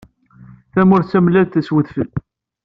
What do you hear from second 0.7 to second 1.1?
Tamurt d